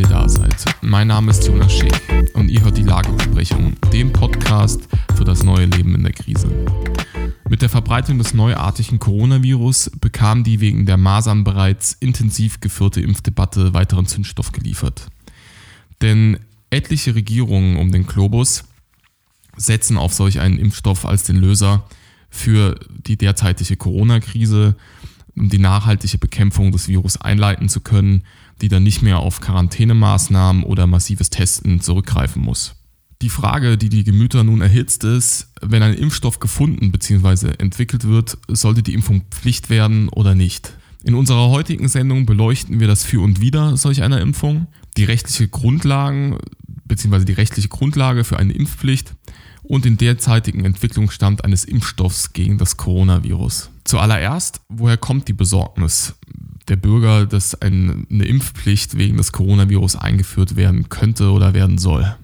[0.00, 0.64] ihr da seid.
[0.80, 1.92] Mein Name ist Jonas Schick
[2.32, 4.80] und ihr hört die Lagebesprechung, den Podcast
[5.14, 6.48] für das neue Leben in der Krise.
[7.50, 13.74] Mit der Verbreitung des neuartigen Coronavirus bekam die wegen der Masern bereits intensiv geführte Impfdebatte
[13.74, 15.08] weiteren Zündstoff geliefert.
[16.00, 16.38] Denn
[16.70, 18.64] etliche Regierungen um den Globus
[19.56, 21.84] setzen auf solch einen Impfstoff als den Löser
[22.30, 24.76] für die derzeitige Corona-Krise,
[25.36, 28.22] um die nachhaltige Bekämpfung des Virus einleiten zu können,
[28.60, 32.74] die dann nicht mehr auf Quarantänemaßnahmen oder massives Testen zurückgreifen muss.
[33.22, 37.52] Die Frage, die die Gemüter nun erhitzt, ist, wenn ein Impfstoff gefunden bzw.
[37.58, 40.72] entwickelt wird, sollte die Impfung Pflicht werden oder nicht?
[41.04, 45.48] In unserer heutigen Sendung beleuchten wir das Für und Wider solch einer Impfung, die rechtliche
[45.48, 46.38] Grundlagen
[46.84, 47.24] bzw.
[47.24, 49.14] die rechtliche Grundlage für eine Impfpflicht
[49.62, 53.70] und den derzeitigen Entwicklungsstand eines Impfstoffs gegen das Coronavirus.
[53.84, 56.14] Zuallererst, woher kommt die Besorgnis
[56.68, 62.16] der Bürger, dass eine Impfpflicht wegen des Coronavirus eingeführt werden könnte oder werden soll?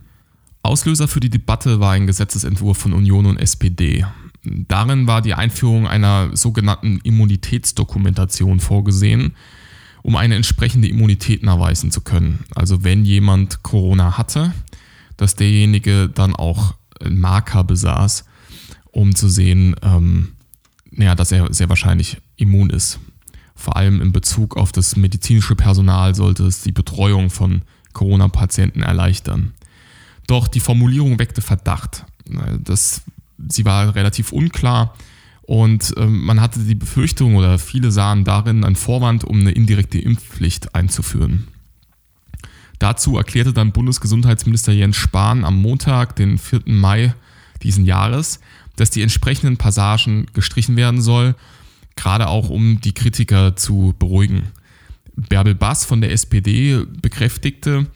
[0.62, 4.04] Auslöser für die Debatte war ein Gesetzesentwurf von Union und SPD.
[4.42, 9.34] Darin war die Einführung einer sogenannten Immunitätsdokumentation vorgesehen,
[10.02, 12.44] um eine entsprechende Immunität nachweisen zu können.
[12.54, 14.52] Also wenn jemand Corona hatte,
[15.16, 16.74] dass derjenige dann auch
[17.08, 18.24] Marker besaß,
[18.92, 20.32] um zu sehen, ähm,
[20.92, 22.98] ja, dass er sehr wahrscheinlich immun ist.
[23.56, 27.62] Vor allem in Bezug auf das medizinische Personal sollte es die Betreuung von
[27.94, 29.54] Corona-Patienten erleichtern.
[30.26, 32.04] Doch die Formulierung weckte Verdacht.
[32.60, 33.02] Das,
[33.48, 34.94] sie war relativ unklar
[35.42, 39.98] und äh, man hatte die Befürchtung oder viele sahen darin einen Vorwand, um eine indirekte
[39.98, 41.48] Impfpflicht einzuführen.
[42.78, 46.62] Dazu erklärte dann Bundesgesundheitsminister Jens Spahn am Montag, den 4.
[46.66, 47.14] Mai
[47.62, 48.40] diesen Jahres,
[48.74, 51.34] dass die entsprechenden Passagen gestrichen werden soll,
[51.96, 54.44] gerade auch um die Kritiker zu beruhigen.
[55.16, 57.86] Bärbel Bass von der SPD bekräftigte,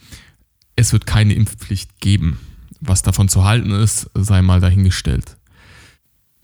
[0.76, 2.40] es wird keine Impfpflicht geben.
[2.80, 5.36] Was davon zu halten ist, sei mal dahingestellt.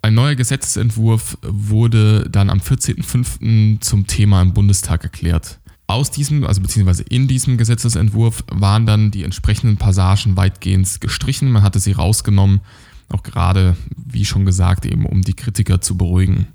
[0.03, 3.81] Ein neuer Gesetzentwurf wurde dann am 14.05.
[3.81, 5.59] zum Thema im Bundestag erklärt.
[5.88, 11.50] Aus diesem, also beziehungsweise in diesem Gesetzesentwurf waren dann die entsprechenden Passagen weitgehend gestrichen.
[11.50, 12.61] Man hatte sie rausgenommen,
[13.09, 16.49] auch gerade, wie schon gesagt, eben um die Kritiker zu beruhigen.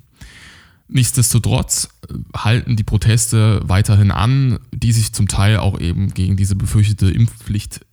[0.94, 1.88] Nichtsdestotrotz
[2.36, 7.86] halten die Proteste weiterhin an, die sich zum Teil auch eben gegen diese befürchtete Impfpflicht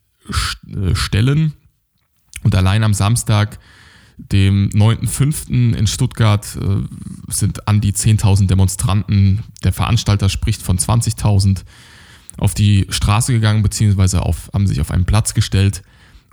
[0.66, 1.52] äh, stellen.
[2.42, 3.60] Und allein am Samstag
[4.16, 5.74] dem 9.5.
[5.76, 11.62] in Stuttgart äh, sind an die 10.000 Demonstranten, der Veranstalter spricht von 20.000,
[12.36, 15.82] auf die Straße gegangen, beziehungsweise auf, haben sich auf einen Platz gestellt.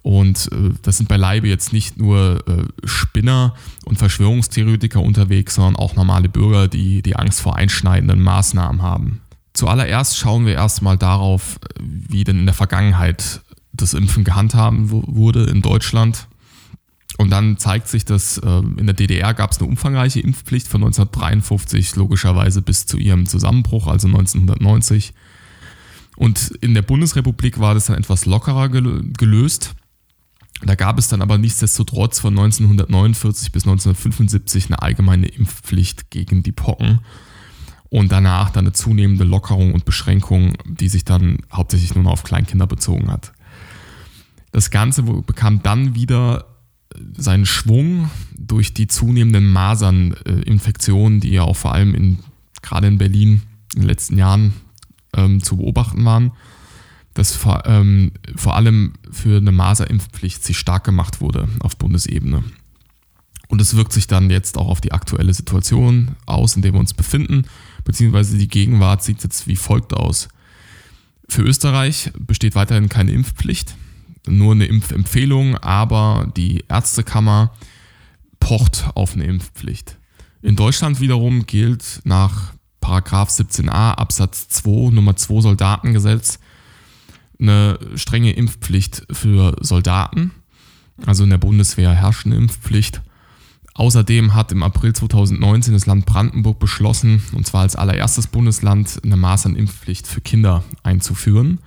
[0.06, 3.56] Und äh, das sind beileibe jetzt nicht nur äh, Spinner
[3.86, 9.22] und Verschwörungstheoretiker unterwegs, sondern auch normale Bürger, die die Angst vor einschneidenden Maßnahmen haben.
[9.54, 13.42] Zuallererst schauen wir erstmal darauf, wie denn in der Vergangenheit
[13.74, 16.28] das Impfen gehandhabt wurde in Deutschland.
[17.18, 20.84] Und dann zeigt sich, dass äh, in der DDR gab es eine umfangreiche Impfpflicht von
[20.84, 25.16] 1953 logischerweise bis zu ihrem Zusammenbruch, also 1990.
[26.16, 29.74] Und in der Bundesrepublik war das dann etwas lockerer gelöst.
[30.66, 36.52] Da gab es dann aber nichtsdestotrotz von 1949 bis 1975 eine allgemeine Impfpflicht gegen die
[36.52, 37.00] Pocken
[37.90, 42.24] und danach dann eine zunehmende Lockerung und Beschränkung, die sich dann hauptsächlich nur noch auf
[42.24, 43.32] Kleinkinder bezogen hat.
[44.52, 46.46] Das Ganze bekam dann wieder
[47.16, 52.20] seinen Schwung durch die zunehmenden Maserninfektionen, die ja auch vor allem in,
[52.62, 53.44] gerade in Berlin
[53.76, 54.54] in den letzten Jahren
[55.16, 56.32] ähm, zu beobachten waren,
[57.16, 62.44] dass vor, ähm, vor allem für eine Maserimpfpflicht sich stark gemacht wurde auf Bundesebene.
[63.48, 66.80] Und es wirkt sich dann jetzt auch auf die aktuelle Situation aus, in der wir
[66.80, 67.46] uns befinden,
[67.84, 70.30] beziehungsweise die Gegenwart sieht jetzt wie folgt aus.
[71.28, 73.76] Für Österreich besteht weiterhin keine Impfpflicht
[74.28, 77.52] nur eine Impfempfehlung, aber die Ärztekammer
[78.40, 79.98] pocht auf eine Impfpflicht.
[80.42, 86.40] In Deutschland wiederum gilt nach Paragraph 17a Absatz 2 Nummer 2 Soldatengesetz
[87.40, 90.32] eine strenge Impfpflicht für Soldaten.
[91.06, 93.02] Also in der Bundeswehr herrscht eine Impfpflicht.
[93.74, 99.18] Außerdem hat im April 2019 das Land Brandenburg beschlossen, und zwar als allererstes Bundesland, eine
[99.18, 101.60] Maß an Impfpflicht für Kinder einzuführen.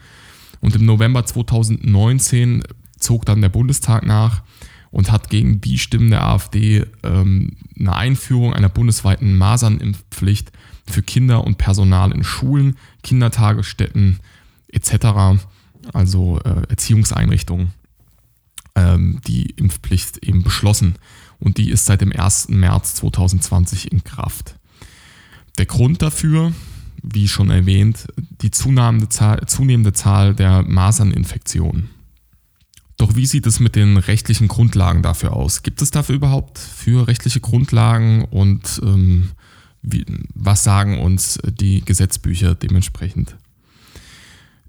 [0.61, 2.62] Und im November 2019
[2.99, 4.43] zog dann der Bundestag nach
[4.91, 10.50] und hat gegen die Stimmen der AfD ähm, eine Einführung einer bundesweiten Masernimpfpflicht
[10.87, 14.20] für Kinder und Personal in Schulen, Kindertagesstätten
[14.69, 15.44] etc.,
[15.93, 17.73] also äh, Erziehungseinrichtungen,
[18.75, 20.96] ähm, die Impfpflicht eben beschlossen.
[21.38, 22.49] Und die ist seit dem 1.
[22.49, 24.56] März 2020 in Kraft.
[25.58, 26.52] Der Grund dafür,
[27.02, 28.08] wie schon erwähnt,
[28.43, 31.91] die zunehmende Zahl, zunehmende Zahl der Maserninfektionen.
[32.96, 35.62] Doch wie sieht es mit den rechtlichen Grundlagen dafür aus?
[35.62, 39.31] Gibt es dafür überhaupt für rechtliche Grundlagen und ähm,
[39.82, 43.37] wie, was sagen uns die Gesetzbücher dementsprechend?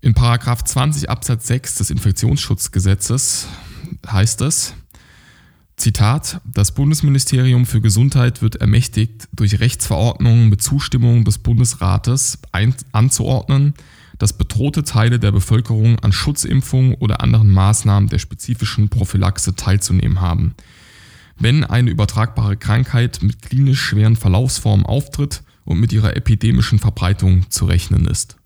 [0.01, 3.47] In Paragraph 20 Absatz 6 des Infektionsschutzgesetzes
[4.09, 4.73] heißt es,
[5.75, 12.39] Zitat, das Bundesministerium für Gesundheit wird ermächtigt, durch Rechtsverordnungen mit Zustimmung des Bundesrates
[12.93, 13.73] anzuordnen,
[14.17, 20.55] dass bedrohte Teile der Bevölkerung an Schutzimpfungen oder anderen Maßnahmen der spezifischen Prophylaxe teilzunehmen haben.
[21.37, 27.65] Wenn eine übertragbare Krankheit mit klinisch schweren Verlaufsformen auftritt und mit ihrer epidemischen Verbreitung zu
[27.65, 28.38] rechnen ist.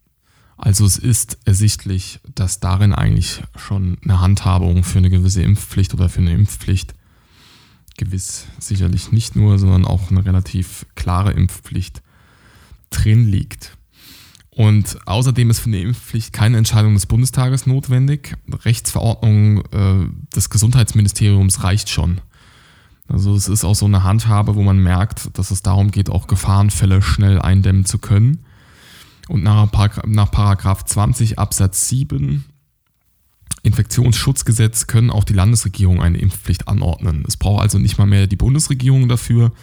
[0.66, 6.08] Also es ist ersichtlich, dass darin eigentlich schon eine Handhabung für eine gewisse Impfpflicht oder
[6.08, 6.96] für eine Impfpflicht
[7.98, 12.02] gewiss sicherlich nicht nur, sondern auch eine relativ klare Impfpflicht
[12.92, 13.78] drin liegt.
[14.52, 18.34] Und außerdem ist für eine Impfpflicht keine Entscheidung des Bundestages notwendig.
[18.50, 22.22] Rechtsverordnung äh, des Gesundheitsministeriums reicht schon.
[23.10, 26.28] Also es ist auch so eine Handhabe, wo man merkt, dass es darum geht, auch
[26.28, 28.46] Gefahrenfälle schnell eindämmen zu können.
[29.30, 29.70] Und nach,
[30.06, 32.46] nach Paragraph 20 Absatz 7
[33.64, 37.24] Infektionsschutzgesetz können auch die Landesregierung eine Impfpflicht anordnen.
[37.28, 39.54] Es braucht also nicht mal mehr die Bundesregierung dafür.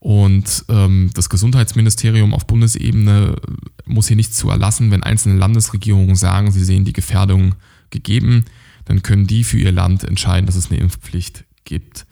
[0.00, 3.36] Und ähm, das Gesundheitsministerium auf Bundesebene
[3.86, 4.90] muss hier nichts zu erlassen.
[4.90, 7.54] Wenn einzelne Landesregierungen sagen, sie sehen die Gefährdung
[7.90, 8.44] gegeben,
[8.86, 12.06] dann können die für ihr Land entscheiden, dass es eine Impfpflicht gibt.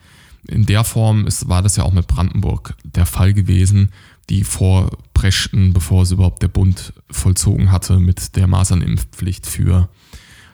[0.47, 3.91] In der Form ist, war das ja auch mit Brandenburg der Fall gewesen,
[4.31, 9.89] die vorpreschten, bevor es überhaupt der Bund vollzogen hatte mit der Masernimpfpflicht für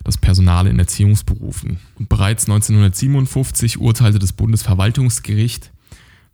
[0.03, 1.79] das Personal in Erziehungsberufen.
[1.99, 5.73] Und bereits 1957 urteilte das Bundesverwaltungsgericht,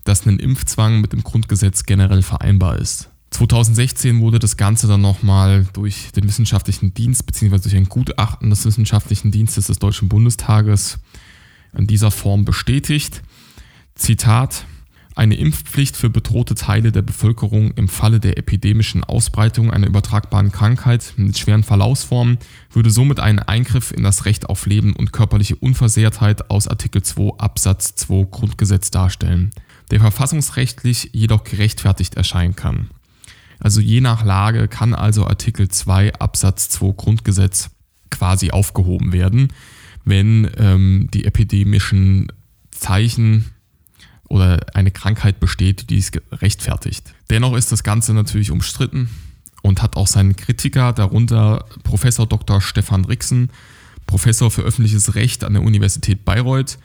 [0.04, 3.10] dass ein Impfzwang mit dem Grundgesetz generell vereinbar ist.
[3.30, 7.58] 2016 wurde das Ganze dann nochmal durch den wissenschaftlichen Dienst bzw.
[7.58, 10.98] durch ein Gutachten des wissenschaftlichen Dienstes des Deutschen Bundestages
[11.76, 13.22] in dieser Form bestätigt.
[13.94, 14.66] Zitat,
[15.14, 21.14] eine Impfpflicht für bedrohte Teile der Bevölkerung im Falle der epidemischen Ausbreitung einer übertragbaren Krankheit
[21.16, 22.38] mit schweren Verlaufsformen
[22.70, 27.38] würde somit einen Eingriff in das Recht auf Leben und körperliche Unversehrtheit aus Artikel 2
[27.38, 29.50] Absatz 2 Grundgesetz darstellen,
[29.90, 32.88] der verfassungsrechtlich jedoch gerechtfertigt erscheinen kann.
[33.58, 37.70] Also je nach Lage kann also Artikel 2 Absatz 2 Grundgesetz
[38.10, 39.48] quasi aufgehoben werden,
[40.04, 42.32] wenn ähm, die epidemischen
[42.70, 43.52] Zeichen
[44.32, 47.12] oder eine Krankheit besteht, die es rechtfertigt.
[47.28, 49.10] Dennoch ist das Ganze natürlich umstritten
[49.60, 52.62] und hat auch seinen Kritiker, darunter Professor Dr.
[52.62, 53.50] Stefan Rixen,
[54.06, 56.78] Professor für öffentliches Recht an der Universität Bayreuth.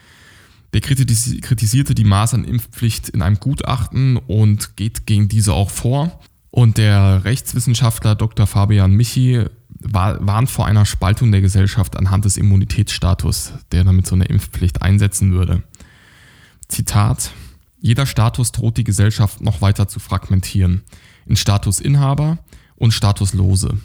[0.74, 6.20] Der kritisierte die Masernimpfpflicht in einem Gutachten und geht gegen diese auch vor.
[6.52, 8.46] Und der Rechtswissenschaftler Dr.
[8.46, 9.46] Fabian Michi
[9.80, 15.32] warnt vor einer Spaltung der Gesellschaft anhand des Immunitätsstatus, der damit so eine Impfpflicht einsetzen
[15.32, 15.64] würde.
[16.68, 17.32] Zitat,
[17.80, 20.84] jeder Status droht die Gesellschaft noch weiter zu fragmentieren
[21.26, 22.40] in Statusinhaber
[22.76, 23.78] und Statuslose,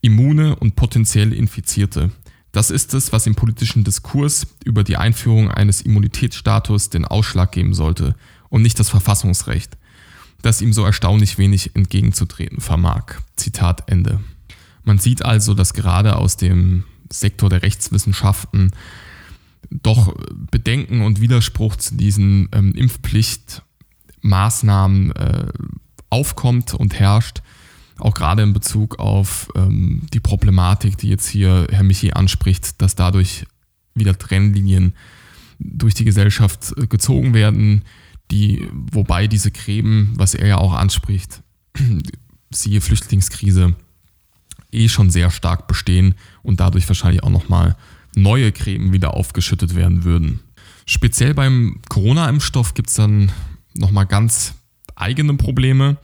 [0.00, 2.10] Immune und potenziell Infizierte.
[2.50, 7.72] Das ist es, was im politischen Diskurs über die Einführung eines Immunitätsstatus den Ausschlag geben
[7.72, 8.14] sollte
[8.50, 9.78] und nicht das Verfassungsrecht,
[10.42, 13.14] das ihm so erstaunlich wenig entgegenzutreten vermag.
[13.36, 14.20] Zitat Ende.
[14.84, 18.72] Man sieht also, dass gerade aus dem Sektor der Rechtswissenschaften
[19.82, 20.14] doch
[20.50, 25.46] Bedenken und Widerspruch zu diesen ähm, Impfpflichtmaßnahmen äh,
[26.10, 27.42] aufkommt und herrscht,
[27.98, 32.94] auch gerade in Bezug auf ähm, die Problematik, die jetzt hier Herr Michi anspricht, dass
[32.94, 33.46] dadurch
[33.94, 34.94] wieder Trennlinien
[35.58, 37.82] durch die Gesellschaft äh, gezogen werden,
[38.30, 41.42] die, wobei diese Gräben, was er ja auch anspricht,
[42.50, 43.74] siehe Flüchtlingskrise,
[44.72, 47.76] eh schon sehr stark bestehen und dadurch wahrscheinlich auch nochmal
[48.14, 50.40] neue Creme wieder aufgeschüttet werden würden.
[50.86, 53.32] Speziell beim Corona-Impfstoff gibt es dann
[53.74, 54.54] nochmal ganz
[54.94, 55.96] eigene Probleme,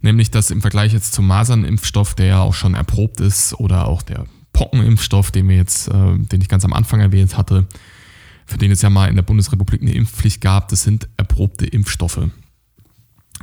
[0.00, 4.02] nämlich dass im Vergleich jetzt zum Masernimpfstoff, der ja auch schon erprobt ist, oder auch
[4.02, 7.66] der Pockenimpfstoff, den wir jetzt, äh, den ich ganz am Anfang erwähnt hatte,
[8.46, 12.28] für den es ja mal in der Bundesrepublik eine Impfpflicht gab, das sind erprobte Impfstoffe.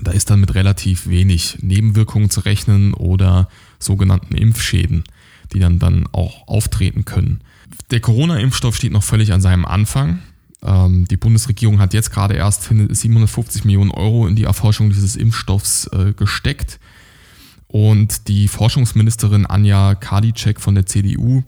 [0.02, 3.50] Da ist dann mit relativ wenig Nebenwirkungen zu rechnen oder
[3.80, 5.04] sogenannten Impfschäden,
[5.54, 7.42] die dann, dann auch auftreten können.
[7.92, 10.20] Der Corona-Impfstoff steht noch völlig an seinem Anfang.
[10.64, 15.88] Ähm, die Bundesregierung hat jetzt gerade erst 750 Millionen Euro in die Erforschung dieses Impfstoffs
[15.88, 16.80] äh, gesteckt.
[17.68, 21.44] Und die Forschungsministerin Anja Karliczek von der CDU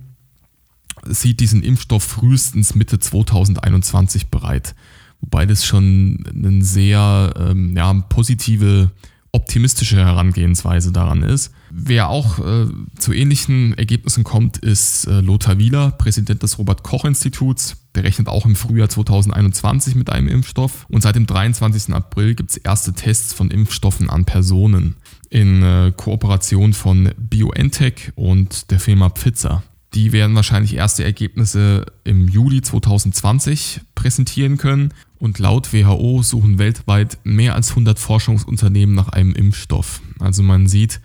[1.05, 4.75] sieht diesen Impfstoff frühestens Mitte 2021 bereit.
[5.21, 8.91] Wobei das schon eine sehr ähm, ja, positive
[9.31, 11.51] optimistische Herangehensweise daran ist.
[11.69, 12.65] Wer auch äh,
[12.98, 17.77] zu ähnlichen Ergebnissen kommt, ist äh, Lothar Wieler, Präsident des Robert Koch Instituts.
[17.95, 20.86] Der rechnet auch im Frühjahr 2021 mit einem Impfstoff.
[20.89, 21.93] Und seit dem 23.
[21.93, 24.95] April gibt es erste Tests von Impfstoffen an Personen
[25.29, 29.63] in äh, Kooperation von BioNTech und der Firma Pfizer.
[29.93, 34.93] Die werden wahrscheinlich erste Ergebnisse im Juli 2020 präsentieren können.
[35.17, 40.01] Und laut WHO suchen weltweit mehr als 100 Forschungsunternehmen nach einem Impfstoff.
[40.19, 41.01] Also man sieht,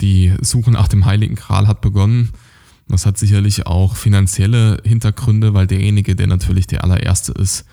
[0.00, 2.30] die Suche nach dem Heiligen Gral hat begonnen.
[2.88, 7.64] Das hat sicherlich auch finanzielle Hintergründe, weil derjenige, der natürlich der allererste ist,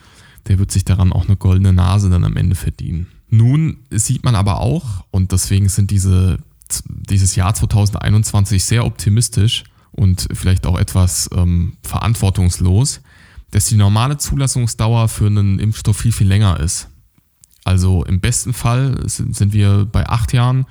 [0.47, 3.07] der wird sich daran auch eine goldene Nase dann am Ende verdienen.
[3.29, 6.37] Nun sieht man aber auch, und deswegen sind diese,
[6.85, 13.01] dieses Jahr 2021 sehr optimistisch, und vielleicht auch etwas ähm, verantwortungslos,
[13.51, 16.89] dass die normale Zulassungsdauer für einen Impfstoff viel, viel länger ist.
[17.63, 20.65] Also im besten Fall sind wir bei acht Jahren.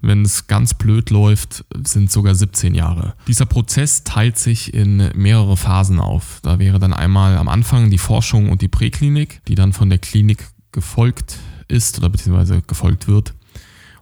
[0.00, 3.14] Wenn es ganz blöd läuft, sind sogar 17 Jahre.
[3.26, 6.40] Dieser Prozess teilt sich in mehrere Phasen auf.
[6.42, 9.98] Da wäre dann einmal am Anfang die Forschung und die Präklinik, die dann von der
[9.98, 11.38] Klinik gefolgt
[11.68, 13.32] ist oder beziehungsweise gefolgt wird.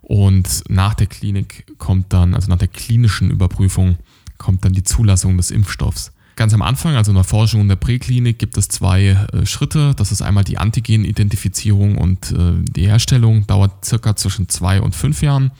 [0.00, 3.96] Und nach der Klinik kommt dann, also nach der klinischen Überprüfung,
[4.42, 6.12] kommt dann die Zulassung des Impfstoffs.
[6.36, 9.94] Ganz am Anfang, also in der Forschung in der Präklinik, gibt es zwei äh, Schritte.
[9.96, 15.22] Das ist einmal die Antigen-Identifizierung und äh, die Herstellung, dauert circa zwischen zwei und fünf
[15.22, 15.52] Jahren.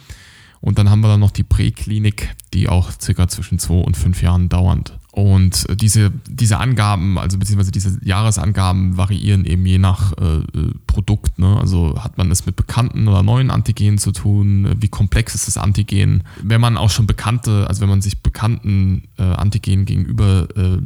[0.61, 4.23] Und dann haben wir dann noch die Präklinik, die auch circa zwischen zwei und fünf
[4.23, 4.99] Jahren dauert.
[5.13, 10.73] Und äh, diese, diese Angaben, also beziehungsweise diese Jahresangaben variieren eben je nach äh, äh,
[10.87, 11.39] Produkt.
[11.39, 11.59] Ne?
[11.61, 14.75] Also hat man es mit bekannten oder neuen Antigenen zu tun?
[14.81, 16.25] Wie komplex ist das Antigen?
[16.43, 20.79] Wenn man auch schon bekannte, also wenn man sich bekannten äh, Antigenen gegenüber äh,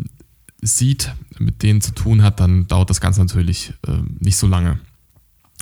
[0.60, 4.80] sieht, mit denen zu tun hat, dann dauert das Ganze natürlich äh, nicht so lange.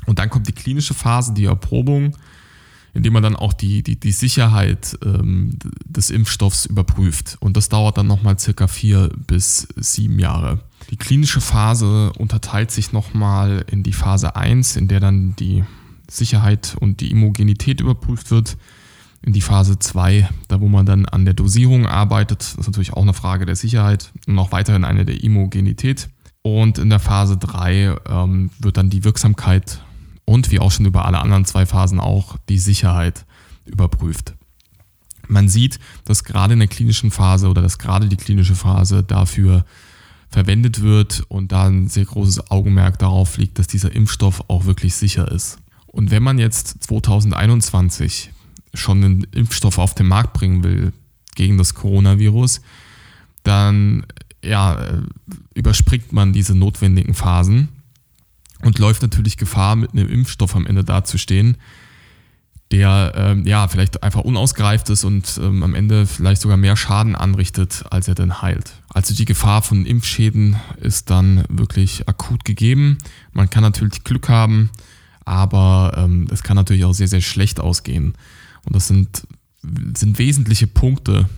[0.06, 2.16] Und dann kommt die klinische Phase, die Erprobung
[2.94, 7.36] indem man dann auch die, die, die Sicherheit ähm, des Impfstoffs überprüft.
[7.40, 10.60] Und das dauert dann nochmal circa vier bis sieben Jahre.
[10.90, 15.64] Die klinische Phase unterteilt sich nochmal in die Phase 1, in der dann die
[16.08, 18.56] Sicherheit und die Immogenität überprüft wird.
[19.22, 22.92] In die Phase 2, da wo man dann an der Dosierung arbeitet, das ist natürlich
[22.92, 26.10] auch eine Frage der Sicherheit und auch weiterhin eine der Immogenität.
[26.42, 29.80] Und in der Phase 3 ähm, wird dann die Wirksamkeit
[30.24, 33.24] und wie auch schon über alle anderen zwei Phasen auch die Sicherheit
[33.64, 34.34] überprüft.
[35.28, 39.64] Man sieht, dass gerade in der klinischen Phase oder dass gerade die klinische Phase dafür
[40.28, 44.94] verwendet wird und da ein sehr großes Augenmerk darauf liegt, dass dieser Impfstoff auch wirklich
[44.94, 45.58] sicher ist.
[45.86, 48.30] Und wenn man jetzt 2021
[48.74, 50.92] schon einen Impfstoff auf den Markt bringen will
[51.36, 52.60] gegen das Coronavirus,
[53.44, 54.04] dann
[54.42, 55.02] ja,
[55.54, 57.68] überspringt man diese notwendigen Phasen
[58.64, 61.56] und läuft natürlich Gefahr, mit einem Impfstoff am Ende dazustehen,
[62.70, 67.14] der ähm, ja vielleicht einfach unausgereift ist und ähm, am Ende vielleicht sogar mehr Schaden
[67.14, 68.72] anrichtet, als er denn heilt.
[68.88, 72.98] Also die Gefahr von Impfschäden ist dann wirklich akut gegeben.
[73.32, 74.70] Man kann natürlich Glück haben,
[75.24, 78.14] aber ähm, es kann natürlich auch sehr, sehr schlecht ausgehen.
[78.64, 79.26] Und das sind,
[79.96, 81.28] sind wesentliche Punkte,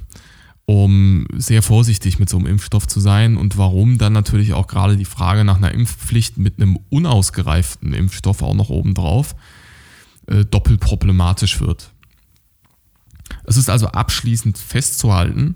[0.67, 4.97] um sehr vorsichtig mit so einem Impfstoff zu sein und warum dann natürlich auch gerade
[4.97, 9.37] die Frage nach einer Impfpflicht mit einem unausgereiften Impfstoff auch noch obendrauf
[10.27, 11.93] äh, doppelt problematisch wird.
[13.45, 15.55] Es ist also abschließend festzuhalten,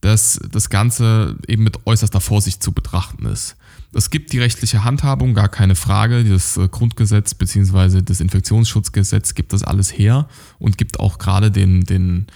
[0.00, 3.56] dass das Ganze eben mit äußerster Vorsicht zu betrachten ist.
[3.94, 6.24] Es gibt die rechtliche Handhabung, gar keine Frage.
[6.24, 8.02] Das äh, Grundgesetz bzw.
[8.02, 12.26] das Infektionsschutzgesetz gibt das alles her und gibt auch gerade den, den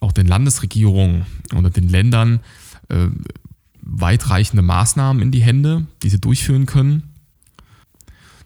[0.00, 2.40] auch den Landesregierungen oder den Ländern
[2.88, 3.08] äh,
[3.82, 7.14] weitreichende Maßnahmen in die Hände, die sie durchführen können.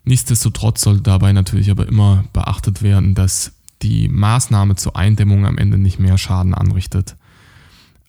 [0.04, 5.78] Nichtsdestotrotz soll dabei natürlich aber immer beachtet werden, dass die Maßnahme zur Eindämmung am Ende
[5.78, 7.16] nicht mehr Schaden anrichtet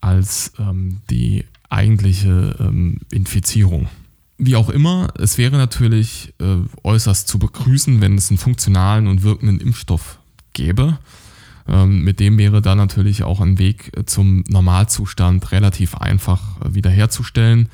[0.01, 3.87] als ähm, die eigentliche ähm, Infizierung.
[4.37, 9.23] Wie auch immer, es wäre natürlich äh, äußerst zu begrüßen, wenn es einen funktionalen und
[9.23, 10.19] wirkenden Impfstoff
[10.53, 10.99] gäbe.
[11.67, 17.69] Ähm, mit dem wäre da natürlich auch ein Weg zum Normalzustand relativ einfach wiederherzustellen.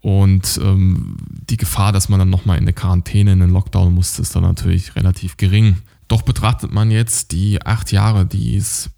[0.00, 4.18] Und ähm, die Gefahr, dass man dann nochmal in eine Quarantäne, in den Lockdown muss,
[4.18, 5.76] ist dann natürlich relativ gering.
[6.08, 8.90] Doch betrachtet man jetzt die acht Jahre, die es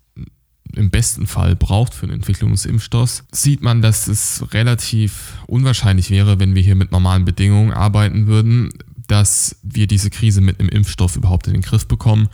[0.75, 6.11] im besten Fall braucht für eine Entwicklung des Impfstoffs, sieht man, dass es relativ unwahrscheinlich
[6.11, 8.71] wäre, wenn wir hier mit normalen Bedingungen arbeiten würden,
[9.07, 12.29] dass wir diese Krise mit einem Impfstoff überhaupt in den Griff bekommen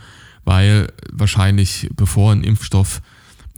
[0.45, 3.01] weil wahrscheinlich bevor ein Impfstoff,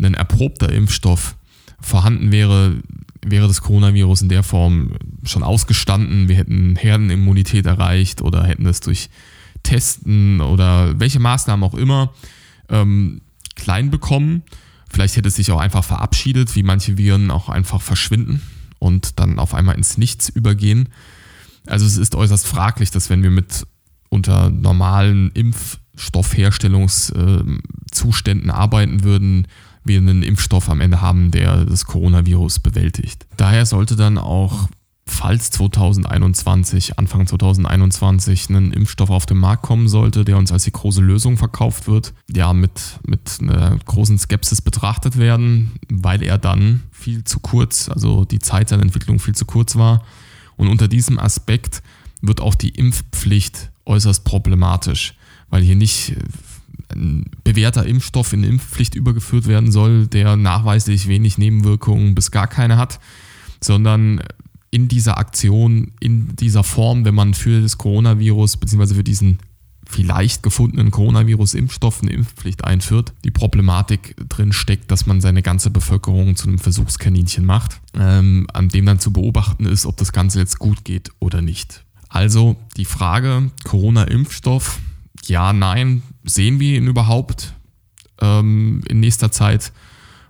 [0.01, 1.35] ein erprobter Impfstoff
[1.79, 2.77] vorhanden wäre,
[3.23, 6.27] wäre das Coronavirus in der Form schon ausgestanden.
[6.27, 9.09] Wir hätten Herdenimmunität erreicht oder hätten es durch
[9.63, 12.13] Testen oder welche Maßnahmen auch immer
[12.69, 13.21] ähm,
[13.55, 14.43] klein bekommen.
[14.89, 18.41] Vielleicht hätte es sich auch einfach verabschiedet, wie manche Viren auch einfach verschwinden
[18.79, 20.89] und dann auf einmal ins Nichts übergehen.
[21.67, 23.67] Also es ist äußerst fraglich, dass wenn wir mit
[24.09, 25.80] unter normalen Impfstoffherstellungszuständen
[27.11, 29.47] äh, arbeiten würden,
[29.83, 33.25] wir einen Impfstoff am Ende haben, der das Coronavirus bewältigt.
[33.37, 34.67] Daher sollte dann auch
[35.11, 40.71] falls 2021, Anfang 2021 ein Impfstoff auf den Markt kommen sollte, der uns als die
[40.71, 46.83] große Lösung verkauft wird, ja, mit, mit einer großen Skepsis betrachtet werden, weil er dann
[46.91, 50.03] viel zu kurz, also die Zeit seiner Entwicklung viel zu kurz war.
[50.55, 51.81] Und unter diesem Aspekt
[52.21, 55.15] wird auch die Impfpflicht äußerst problematisch,
[55.51, 56.15] weil hier nicht
[56.89, 62.77] ein bewährter Impfstoff in Impfpflicht übergeführt werden soll, der nachweislich wenig Nebenwirkungen bis gar keine
[62.77, 62.99] hat,
[63.61, 64.21] sondern
[64.71, 68.95] in dieser Aktion, in dieser Form, wenn man für das Coronavirus bzw.
[68.95, 69.39] für diesen
[69.87, 76.37] vielleicht gefundenen Coronavirus-Impfstoff eine Impfpflicht einführt, die Problematik drin steckt, dass man seine ganze Bevölkerung
[76.37, 80.59] zu einem Versuchskaninchen macht, ähm, an dem dann zu beobachten ist, ob das Ganze jetzt
[80.59, 81.83] gut geht oder nicht.
[82.07, 84.79] Also die Frage Corona-Impfstoff,
[85.25, 87.53] ja, nein, sehen wir ihn überhaupt
[88.21, 89.71] ähm, in nächster Zeit,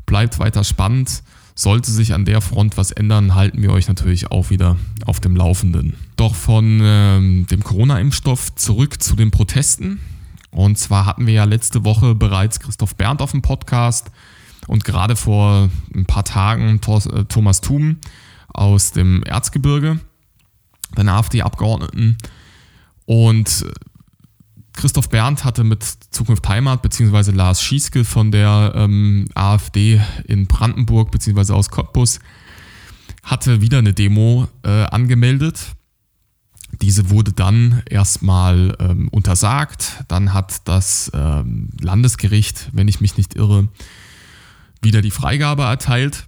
[0.05, 1.23] bleibt weiter spannend.
[1.53, 5.35] Sollte sich an der Front was ändern, halten wir euch natürlich auch wieder auf dem
[5.35, 5.95] Laufenden.
[6.15, 9.99] Doch von ähm, dem Corona-Impfstoff zurück zu den Protesten.
[10.49, 14.11] Und zwar hatten wir ja letzte Woche bereits Christoph Berndt auf dem Podcast
[14.67, 17.97] und gerade vor ein paar Tagen äh, Thomas Thum
[18.47, 19.99] aus dem Erzgebirge,
[20.97, 22.17] den AfD-Abgeordneten.
[23.05, 23.65] Und
[24.81, 31.11] Christoph Berndt hatte mit Zukunft Heimat beziehungsweise Lars Schieske von der ähm, AfD in Brandenburg
[31.11, 32.19] beziehungsweise aus Cottbus
[33.21, 35.75] hatte wieder eine Demo äh, angemeldet.
[36.81, 40.03] Diese wurde dann erstmal ähm, untersagt.
[40.07, 43.67] Dann hat das ähm, Landesgericht, wenn ich mich nicht irre,
[44.81, 46.25] wieder die Freigabe erteilt.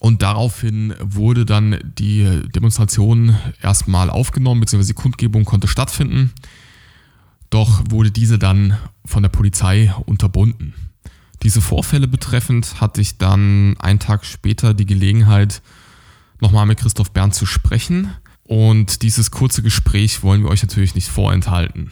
[0.00, 6.32] Und daraufhin wurde dann die Demonstration erstmal aufgenommen, beziehungsweise die Kundgebung konnte stattfinden.
[7.50, 10.74] Doch wurde diese dann von der Polizei unterbunden.
[11.42, 15.62] Diese Vorfälle betreffend hatte ich dann einen Tag später die Gelegenheit,
[16.40, 18.12] nochmal mit Christoph Berndt zu sprechen.
[18.44, 21.90] Und dieses kurze Gespräch wollen wir euch natürlich nicht vorenthalten.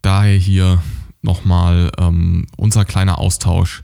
[0.00, 0.82] Daher hier
[1.22, 3.82] nochmal ähm, unser kleiner Austausch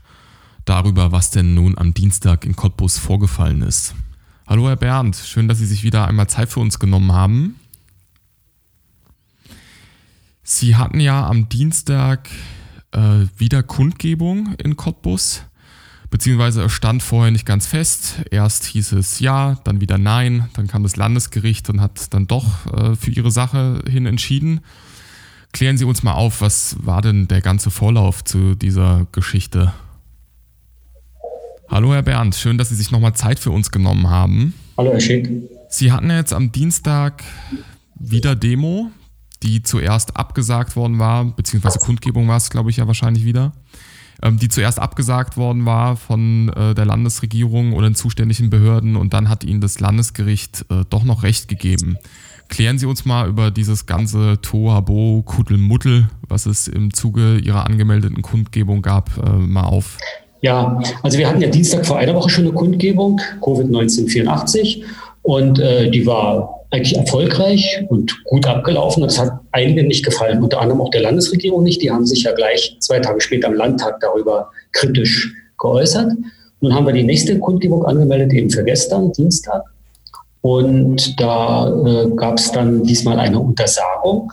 [0.65, 3.95] darüber, was denn nun am Dienstag in Cottbus vorgefallen ist.
[4.47, 7.55] Hallo Herr Bernd, schön, dass Sie sich wieder einmal Zeit für uns genommen haben.
[10.43, 12.29] Sie hatten ja am Dienstag
[12.91, 15.43] äh, wieder Kundgebung in Cottbus,
[16.09, 18.15] beziehungsweise es stand vorher nicht ganz fest.
[18.29, 22.65] Erst hieß es ja, dann wieder nein, dann kam das Landesgericht und hat dann doch
[22.73, 24.59] äh, für ihre Sache hin entschieden.
[25.53, 29.71] Klären Sie uns mal auf, was war denn der ganze Vorlauf zu dieser Geschichte?
[31.69, 34.53] Hallo Herr Bernd, schön, dass Sie sich nochmal Zeit für uns genommen haben.
[34.77, 35.29] Hallo Herr Schick.
[35.69, 37.23] Sie hatten jetzt am Dienstag
[37.95, 38.91] wieder Demo
[39.43, 43.51] die zuerst abgesagt worden war, beziehungsweise Kundgebung war es, glaube ich, ja wahrscheinlich wieder,
[44.21, 49.13] ähm, die zuerst abgesagt worden war von äh, der Landesregierung oder den zuständigen Behörden und
[49.13, 51.97] dann hat ihnen das Landesgericht äh, doch noch Recht gegeben.
[52.49, 58.21] Klären Sie uns mal über dieses ganze Tohabo, Kuddelmuddel, was es im Zuge Ihrer angemeldeten
[58.21, 59.97] Kundgebung gab, äh, mal auf.
[60.41, 64.83] Ja, also wir hatten ja Dienstag vor einer Woche schon eine Kundgebung, Covid-1984,
[65.21, 69.03] und äh, die war eigentlich erfolgreich und gut abgelaufen.
[69.03, 71.83] Das hat einigen nicht gefallen, unter anderem auch der Landesregierung nicht.
[71.83, 76.11] Die haben sich ja gleich zwei Tage später im Landtag darüber kritisch geäußert.
[76.61, 79.61] Nun haben wir die nächste Kundgebung angemeldet, eben für gestern, Dienstag.
[80.41, 84.31] Und da äh, gab es dann diesmal eine Untersagung,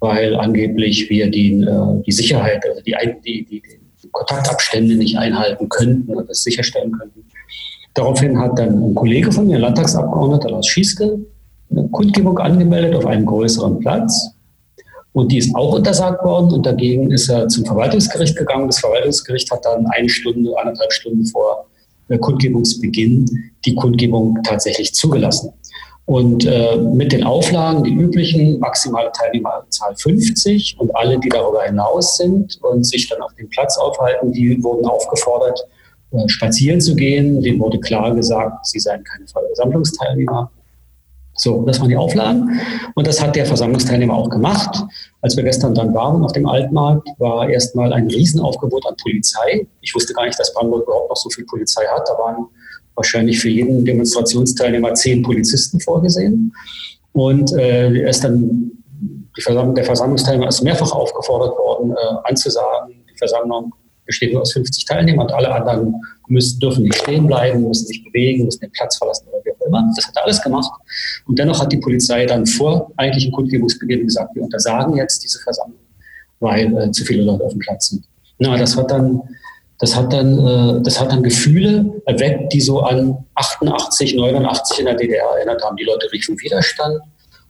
[0.00, 3.62] weil angeblich wir die, äh, die Sicherheit, also die, die, die,
[4.02, 7.24] die Kontaktabstände nicht einhalten könnten oder das sicherstellen könnten.
[7.94, 11.18] Daraufhin hat dann ein Kollege von mir, ein Landtagsabgeordneter Lars Schieske,
[11.70, 14.30] eine Kundgebung angemeldet auf einem größeren Platz.
[15.12, 18.66] Und die ist auch untersagt worden und dagegen ist er zum Verwaltungsgericht gegangen.
[18.66, 21.66] Das Verwaltungsgericht hat dann eine Stunde, anderthalb Stunden vor
[22.08, 25.52] äh, Kundgebungsbeginn die Kundgebung tatsächlich zugelassen.
[26.06, 32.18] Und äh, mit den Auflagen, die üblichen, maximale Teilnehmerzahl 50 und alle, die darüber hinaus
[32.18, 35.64] sind und sich dann auf dem Platz aufhalten, die wurden aufgefordert,
[36.10, 37.40] äh, spazieren zu gehen.
[37.40, 40.50] Dem wurde klar gesagt, sie seien keine Versammlungsteilnehmer.
[41.36, 42.60] So, das waren die Auflagen.
[42.94, 44.84] Und das hat der Versammlungsteilnehmer auch gemacht.
[45.20, 49.66] Als wir gestern dann waren auf dem Altmarkt, war erstmal ein Riesenaufgebot an Polizei.
[49.80, 52.08] Ich wusste gar nicht, dass Brandenburg überhaupt noch so viel Polizei hat.
[52.08, 52.46] Da waren
[52.94, 56.54] wahrscheinlich für jeden Demonstrationsteilnehmer zehn Polizisten vorgesehen.
[57.12, 58.70] Und äh, er ist dann
[59.42, 63.74] Versammlung, der Versammlungsteilnehmer ist mehrfach aufgefordert worden, äh, anzusagen, die Versammlung
[64.06, 65.94] besteht nur aus 50 Teilnehmern und alle anderen
[66.28, 69.84] müssen, dürfen nicht stehen bleiben, müssen sich bewegen, müssen den Platz verlassen oder wie immer.
[69.96, 70.72] Das hat er alles gemacht.
[71.26, 75.80] Und dennoch hat die Polizei dann vor eigentlichen Kundgebungsbeginn gesagt, wir untersagen jetzt diese Versammlung,
[76.40, 78.04] weil äh, zu viele Leute auf dem Platz sind.
[78.38, 79.22] Na, das hat dann,
[79.78, 84.86] das hat dann, äh, das hat dann Gefühle erweckt, die so an 88, 89 in
[84.86, 85.76] der DDR erinnert haben.
[85.76, 87.00] Die Leute riefen Widerstand.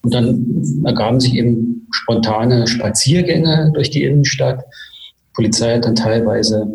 [0.03, 4.61] Und dann ergaben sich eben spontane Spaziergänge durch die Innenstadt.
[4.61, 6.67] Die Polizei hat dann teilweise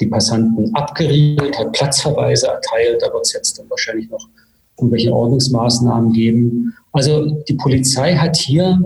[0.00, 3.02] die Passanten abgeriegelt, hat Platzverweise erteilt.
[3.02, 4.28] Da wird es jetzt dann wahrscheinlich noch
[4.78, 6.74] irgendwelche Ordnungsmaßnahmen geben.
[6.92, 8.80] Also die Polizei hat hier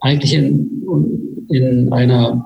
[0.00, 2.44] eigentlich in, in einer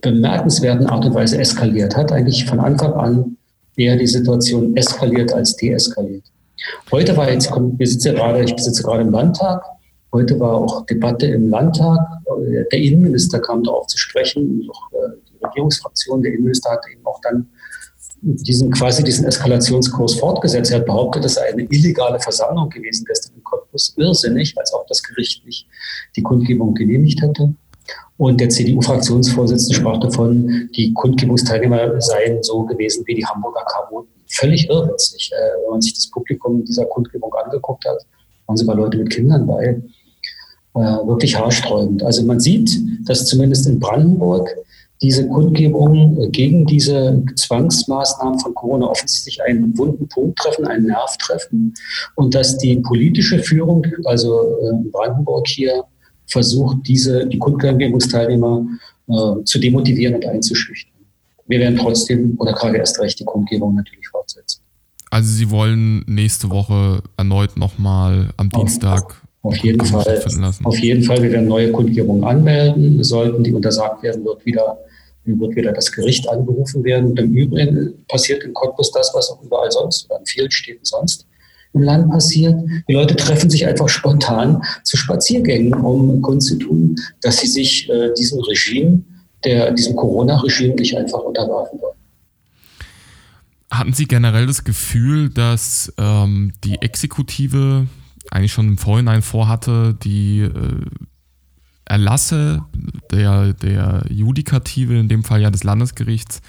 [0.00, 3.36] bemerkenswerten Art und Weise eskaliert, hat eigentlich von Anfang an
[3.76, 6.24] eher die Situation eskaliert als deeskaliert.
[6.90, 9.62] Heute war jetzt, wir sitzen ja gerade, ich sitze gerade im Landtag,
[10.12, 11.98] heute war auch Debatte im Landtag.
[12.72, 17.06] Der Innenminister kam darauf zu sprechen und auch äh, die Regierungsfraktion, der Innenminister hat eben
[17.06, 17.48] auch dann
[18.22, 20.70] diesen quasi diesen Eskalationskurs fortgesetzt.
[20.70, 23.94] Er hat behauptet, es sei eine illegale Versammlung gewesen gestern in Cottbus.
[23.96, 25.66] Irrsinnig, als ob das Gericht nicht
[26.16, 27.54] die Kundgebung genehmigt hätte.
[28.16, 34.10] Und der CDU-Fraktionsvorsitzende sprach davon, die Kundgebungsteilnehmer seien so gewesen wie die Hamburger Chaoten.
[34.28, 35.32] Völlig irrwitzig.
[35.32, 38.06] Äh, wenn man sich das Publikum dieser Kundgebung angeguckt hat,
[38.46, 39.82] waren sogar Leute mit Kindern bei.
[40.74, 42.02] Äh, wirklich haarsträubend.
[42.02, 42.78] Also man sieht,
[43.08, 44.54] dass zumindest in Brandenburg
[45.02, 51.74] diese Kundgebung gegen diese Zwangsmaßnahmen von Corona offensichtlich einen wunden Punkt treffen, einen Nerv treffen
[52.16, 55.84] und dass die politische Führung, also äh, Brandenburg hier,
[56.26, 58.66] versucht, diese, die Kundgebungsteilnehmer
[59.08, 60.92] äh, zu demotivieren und einzuschüchtern.
[61.46, 64.62] Wir werden trotzdem oder gerade erst recht die Kundgebung natürlich fortsetzen.
[65.10, 70.22] Also Sie wollen nächste Woche erneut nochmal am Dienstag auf jeden Fall.
[70.64, 71.22] Auf jeden Fall.
[71.22, 73.02] Wir werden neue Kundgebungen anmelden.
[73.02, 74.78] Sollten die untersagt werden, wird wieder,
[75.24, 77.10] wird wieder das Gericht angerufen werden.
[77.10, 80.84] Und im Übrigen passiert in Cottbus das, was auch überall sonst oder in vielen Städten
[80.84, 81.26] sonst
[81.72, 82.54] im Land passiert.
[82.88, 88.40] Die Leute treffen sich einfach spontan zu Spaziergängen, um kundzutun, dass sie sich äh, diesem
[88.40, 89.02] Regime,
[89.44, 91.94] der, diesem Corona-Regime nicht einfach unterwerfen wollen.
[93.70, 97.86] Hatten Sie generell das Gefühl, dass ähm, die Exekutive
[98.30, 100.84] eigentlich schon im Vorhinein vorhatte, die äh,
[101.84, 102.62] Erlasse
[103.10, 106.40] der, der Judikative, in dem Fall ja des Landesgerichts,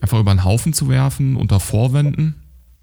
[0.00, 2.36] einfach über den Haufen zu werfen unter Vorwänden?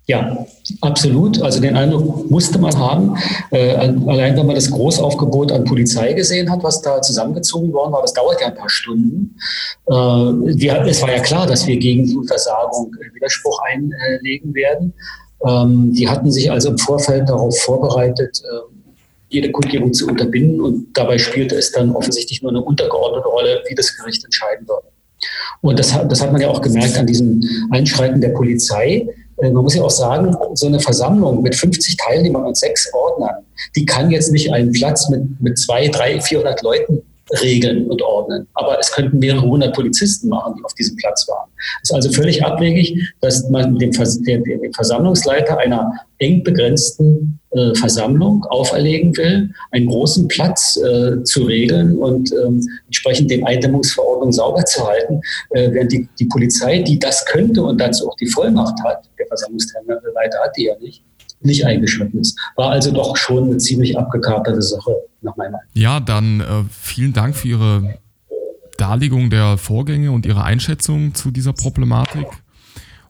[0.07, 0.45] Ja,
[0.79, 1.41] absolut.
[1.41, 3.17] Also den Eindruck musste man haben.
[3.51, 8.01] Äh, allein wenn man das Großaufgebot an Polizei gesehen hat, was da zusammengezogen worden war,
[8.01, 9.35] das dauert ja ein paar Stunden.
[9.85, 14.93] Äh, wir, es war ja klar, dass wir gegen die Versagung Widerspruch einlegen werden.
[15.45, 18.73] Ähm, die hatten sich also im Vorfeld darauf vorbereitet, äh,
[19.29, 23.75] jede Kundgebung zu unterbinden und dabei spielte es dann offensichtlich nur eine untergeordnete Rolle, wie
[23.75, 24.87] das Gericht entscheiden würde.
[25.61, 29.63] Und das, das hat man ja auch gemerkt an diesem Einschreiten der Polizei äh, man
[29.63, 33.43] muss ja auch sagen, so eine Versammlung mit 50 Teilnehmern und sechs Ordnern,
[33.75, 37.01] die kann jetzt nicht einen Platz mit, mit zwei, drei, 400 Leuten
[37.41, 38.47] regeln und ordnen.
[38.53, 41.49] Aber es könnten mehrere hundert Polizisten machen, die auf diesem Platz waren.
[41.83, 48.43] Es ist also völlig abwegig, dass man dem, dem Versammlungsleiter einer eng begrenzten äh, Versammlung
[48.45, 54.87] auferlegen will, einen großen Platz äh, zu regeln und ähm, entsprechend den Eindämmungsverordnungen sauber zu
[54.87, 59.09] halten, äh, während die, die Polizei, die das könnte und dazu auch die Vollmacht hat,
[59.19, 61.03] der Versammlungsleiter hat die ja nicht,
[61.41, 62.37] nicht eingeschritten ist.
[62.55, 65.67] War also doch schon eine ziemlich abgekaperte Sache nach meiner Meinung.
[65.73, 67.99] Ja, dann äh, vielen Dank für Ihre
[68.77, 72.27] Darlegung der Vorgänge und Ihre Einschätzung zu dieser Problematik.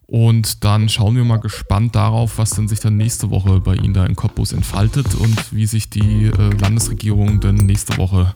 [0.09, 3.93] Und dann schauen wir mal gespannt darauf, was dann sich dann nächste Woche bei Ihnen
[3.93, 8.33] da in Cottbus entfaltet und wie sich die äh, Landesregierung dann nächste Woche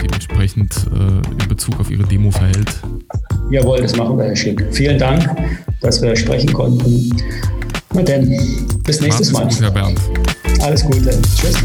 [0.00, 2.80] dementsprechend äh, in Bezug auf ihre Demo verhält.
[3.50, 4.64] Jawohl, das machen wir, Herr Schick.
[4.70, 5.28] Vielen Dank,
[5.80, 7.10] dass wir sprechen konnten.
[7.92, 8.28] Gut, dann.
[8.84, 9.44] Bis nächstes Mal.
[9.44, 10.00] Gut, Herr Bernd.
[10.60, 11.20] Alles Gute.
[11.36, 11.56] Tschüss.